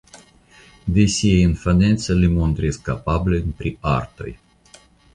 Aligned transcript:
De 0.95 1.05
sia 1.15 1.35
infaneco 1.49 2.17
li 2.23 2.31
montris 2.39 2.83
kapablojn 2.91 3.57
pri 3.63 3.77
artoj. 3.97 4.31